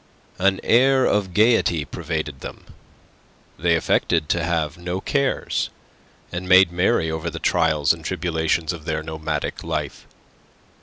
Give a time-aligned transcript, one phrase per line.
[0.39, 2.65] An air of gaiety pervaded them.
[3.59, 5.69] They affected to have no cares,
[6.31, 10.07] and made merry over the trials and tribulations of their nomadic life.